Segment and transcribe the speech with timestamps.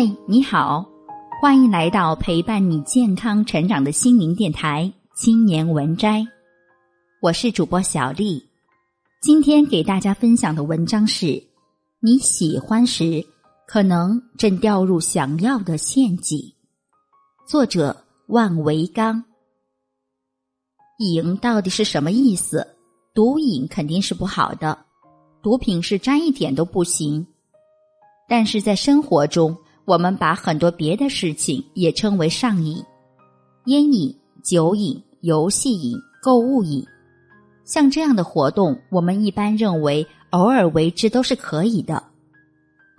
[0.00, 0.82] 嗨，你好，
[1.42, 6.20] 欢迎来到陪伴你健康成长的心灵电台《青年文摘》，
[7.20, 8.42] 我是主播小丽。
[9.20, 11.44] 今天给大家分享的文章是：
[12.00, 13.22] 你喜欢时，
[13.66, 16.40] 可能正掉入想要的陷阱。
[17.46, 17.94] 作者
[18.28, 19.22] 万维刚。
[20.96, 22.66] 瘾到底是什么意思？
[23.12, 24.78] 毒瘾肯定是不好的，
[25.42, 27.26] 毒品是沾一点都不行。
[28.26, 29.54] 但是在生活中，
[29.90, 32.80] 我们把很多别的事情也称为上瘾，
[33.64, 36.86] 烟瘾、酒瘾、游戏瘾、购物瘾。
[37.64, 42.04] 像这样的活动，我们一般认为偶尔为之都是可以的，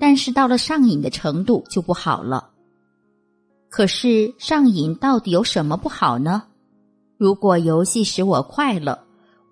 [0.02, 2.50] 但是到了上瘾的程度就不好了。
[3.70, 6.44] 可是上瘾到底有什么不好呢？
[7.18, 9.00] 如果游戏使我快乐，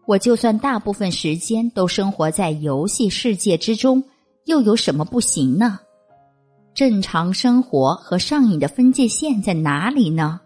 [0.06, 4.04] 我就算大部分时间都生活在游戏世界之中。
[4.44, 5.80] 又有什么不行呢？
[6.74, 10.40] 正常生活和上瘾的分界线在哪里呢？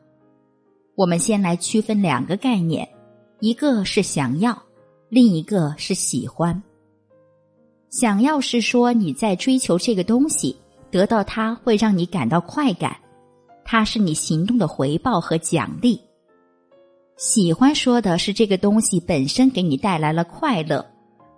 [0.96, 2.88] 我们先来区分两个概念，
[3.40, 4.60] 一个是想要，
[5.10, 6.62] 另一个是喜欢。
[7.90, 10.56] 想要是说你在追求这个东西，
[10.90, 12.96] 得到它会让你感到快感，
[13.64, 16.00] 它是你行动的回报和奖励。
[17.18, 20.84] 喜欢说的是这个东西本身给你带来了快乐，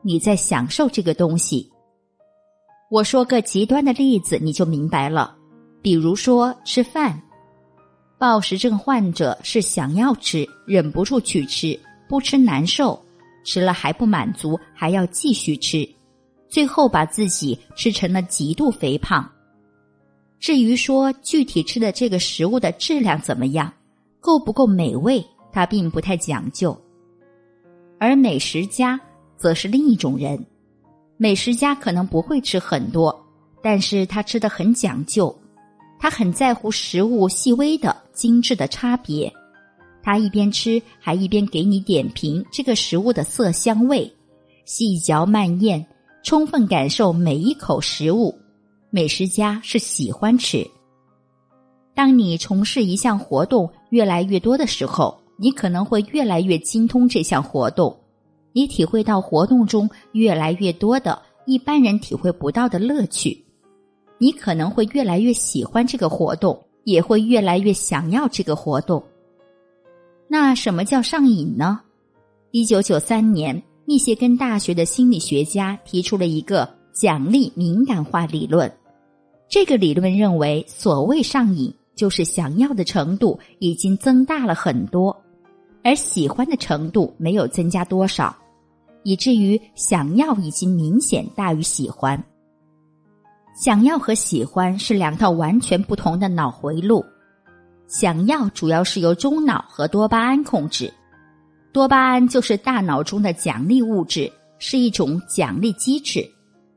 [0.02, 1.70] 你在享受这个东西。
[2.92, 5.36] 我说个极端的例子，你就明白了。
[5.82, 7.20] 比如说吃饭，
[8.18, 13.00] 暴食症患者是想要吃，忍不住去吃，不吃难受，
[13.44, 15.88] 吃了还不满足，还要继续吃，
[16.48, 19.28] 最后把自己吃成了极度肥胖。
[20.40, 23.74] 至于说具体吃的这个食物的质量怎么样，
[24.20, 26.80] 够不够美味，他并不太讲究。
[28.00, 29.00] 而美食家
[29.38, 30.46] 则是另一种人。
[31.18, 33.16] 美食家可能不会吃很多，
[33.64, 35.34] 但是他吃的很讲究，
[35.98, 39.32] 他很在乎食物细微的精致的差别，
[40.04, 44.12] 他一边吃还一边给你点评这个食物的色香味，
[44.66, 45.86] 细嚼慢咽，
[46.22, 48.38] 充分感受每一口食物。
[48.90, 50.66] 美食家是喜欢吃。
[51.94, 57.98] 当你从事一项活动越来越多的时候，你可能会越来越精通这项活动。
[58.56, 63.38] 你体会到活动中越来越多的一般人体会不到的乐趣，
[64.18, 69.04] 你可能会越来越喜欢这个活动，也会越来越想要这个活动。
[70.30, 71.82] 那什么叫上瘾呢？
[72.52, 78.72] 一九九三年，密歇根大学的心理学家提出了一个奖励敏感化理论。
[79.50, 85.14] 这个理论认为，所谓上瘾，就是想要的程度已经增大了很多，
[85.84, 88.34] 而喜欢的程度没有增加多少。
[89.06, 92.22] 以至于想要已经明显大于喜欢。
[93.56, 97.06] 想要和喜欢是两套完全不同的脑回路。
[97.88, 100.92] 想要主要是由中脑和多巴胺控制，
[101.72, 106.28] 多巴胺就是大脑中的奖励物质，是一种奖励机制，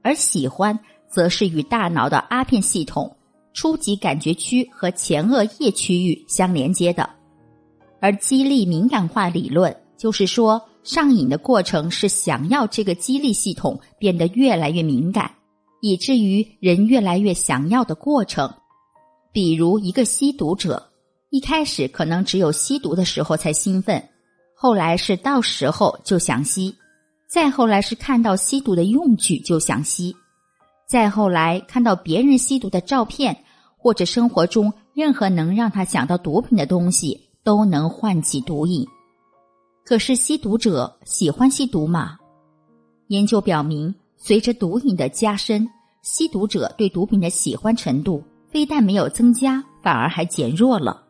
[0.02, 0.78] 而喜欢
[1.08, 3.10] 则是与大脑的阿片系统、
[3.54, 7.08] 初级感觉区和前额叶区域相连接的。
[8.02, 10.62] 而激励敏感化理论就是说。
[10.88, 15.31] 上瘾的过程是想要这个激励系统变得越来越敏感，
[15.82, 18.50] 以至于人越来越想要的过程。
[19.31, 20.82] 比如一个吸毒者，
[21.28, 24.03] 一开始可能只有吸毒的时候才兴奋，
[24.54, 26.75] 后来是到时候就想吸，
[27.28, 30.16] 再后来是看到吸毒的用具就想吸，
[30.88, 33.37] 再后来看到别人吸毒的照片，
[33.76, 38.88] 或者生活中任何能让他想到毒品的东西，都能唤起毒瘾。
[39.88, 42.19] 可是吸毒者喜欢吸毒吗？
[43.06, 45.66] 研究表明，随着毒瘾的加深，
[46.03, 51.03] 吸毒者对毒品的喜欢程度非但没有增加，反而还减弱了。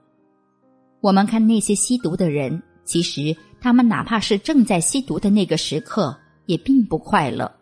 [1.01, 6.17] 我们看那些吸毒的人，其实他们哪怕是正在吸毒的那个时刻，
[6.47, 7.53] 也并不快乐。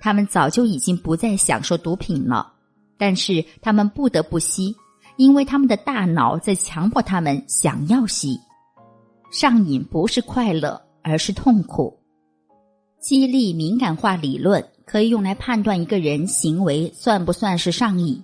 [0.00, 2.52] 他们早就已经不再享受毒品了，
[2.98, 4.76] 但是他们不得不吸，
[5.16, 8.38] 因为他们的大脑在强迫他们想要吸。
[9.30, 11.98] 上瘾不是快乐，而是痛苦。
[13.00, 18.22] 激励敏感化理论可以用来判断一个人行为算不算是上瘾。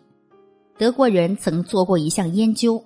[0.79, 2.83] 德国人曾做过一项研究，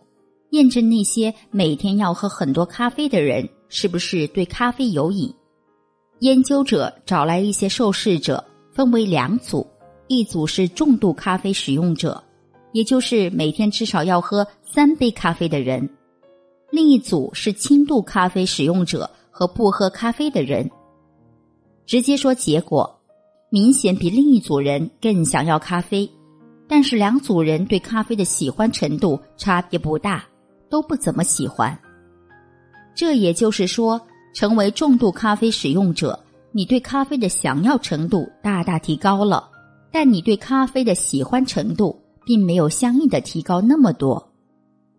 [0.50, 5.32] 验证那些每天要喝很多咖啡的人是不是对咖啡有瘾。
[6.20, 9.66] 研究者找来一些受试者，分为两组，
[10.08, 12.22] 一组是重度咖啡使用者，
[12.72, 15.88] 也就是每天至少要喝三杯咖啡的人。
[16.76, 20.70] 另一组是轻度咖啡使用者和不喝咖啡的人。
[21.86, 23.00] 直接说结果，
[23.48, 26.06] 明显比另一组人更想要咖啡。
[26.68, 30.22] 但是两组人对咖啡的喜欢程度差别不大，
[30.68, 31.74] 都不怎么喜欢。
[32.94, 33.98] 这也就是说，
[34.34, 36.22] 成为重度咖啡使用者，
[36.52, 39.48] 你对咖啡的想要程度大大提高了，
[39.90, 44.30] 但你对咖啡的喜欢程度并没有相应的提高那么多。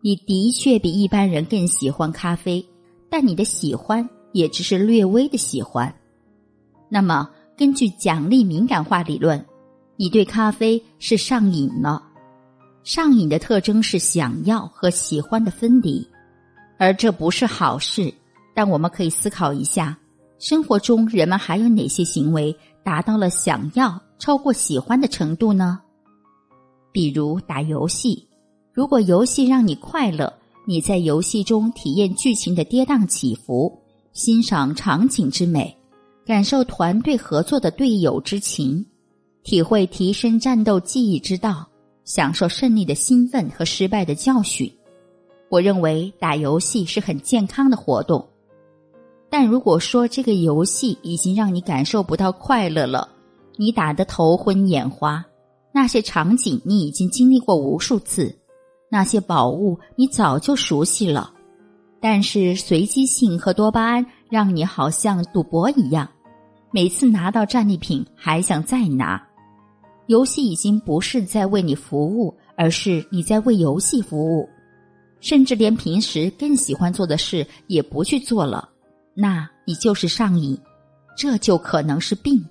[0.02, 2.66] 你的确比一般人更喜欢咖啡，
[3.10, 5.94] 但你的喜欢也只是略微的喜欢。
[6.90, 9.44] 那么，根据奖励敏感化理论。
[10.00, 12.04] 你对咖啡是上瘾了，
[12.84, 16.08] 上瘾的特征是想要和喜欢的分离，
[16.78, 18.14] 而这不是好事。
[18.54, 19.98] 但我们可以思考一下，
[20.38, 25.80] 生活中人们还有哪些行为达到了想要超过喜欢的程度呢？
[26.92, 28.27] 比如打游戏，
[28.78, 30.32] 如果游戏让你快乐，
[30.64, 33.76] 你在游戏中体验剧情的跌宕起伏，
[34.14, 35.76] 欣赏场景之美，
[36.24, 38.86] 感受团队合作的队友之情。
[39.44, 41.68] 体会提升战斗技艺之道，
[42.06, 44.72] 享受胜利的兴奋和失败的教训。
[45.50, 48.24] 我认为打游戏是很健康的活动。
[49.28, 53.10] 但如果说这个游戏已经让你感受不到快乐了，
[53.56, 55.26] 你打得头昏眼花，
[55.74, 58.38] 那些场景你已经经历过无数次，
[58.90, 61.34] 那些宝物你早就熟悉了，
[62.00, 66.10] 但是随机性和多巴胺让你好像赌博一样，
[66.72, 69.22] 每次拿到战利品还想再拿。
[70.08, 74.48] 游戏已经不是在为你服务，而是你在为游戏服务，
[75.20, 78.70] 甚至连平时更喜欢做的事也不去做了，
[79.14, 80.58] 那你就是上瘾，
[81.18, 82.42] 这就可能是病。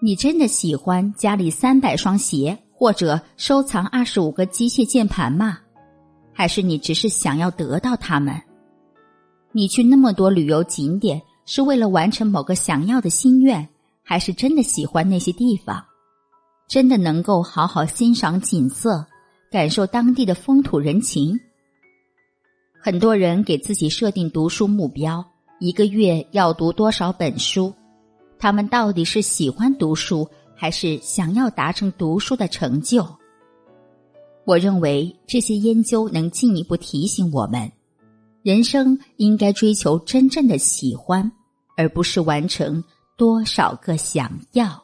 [0.00, 5.58] 你真的喜欢家里三百双鞋，或者收藏二十五个机械键盘吗？
[6.32, 8.34] 还是你只是想要得到它们？
[9.52, 13.68] 你去那么多旅游景点，是为了完成某个想要的心愿，
[14.02, 15.84] 还是真的喜欢那些地方？
[16.66, 19.06] 真的能够好好欣赏景色，
[19.50, 21.38] 感受当地的风土人情。
[22.80, 25.24] 很多人给自己设定读书目标，
[25.60, 27.72] 一个月要读多少本书？
[28.38, 33.06] 他们到底是喜欢读书，还是想要达成读书的成就？
[34.44, 37.72] 我认为这些研究能进一步提醒我们：
[38.42, 41.32] 人生应该追求真正的喜欢，
[41.78, 42.84] 而不是完成
[43.16, 44.83] 多少个想要。